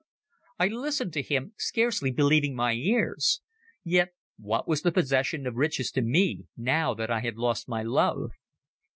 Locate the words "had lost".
7.19-7.69